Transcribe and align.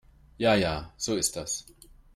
Ja 0.39 0.55
ja, 0.55 0.91
so 0.97 1.15
ist 1.15 1.35
das. 1.35 1.67